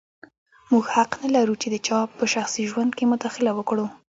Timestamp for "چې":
1.61-1.67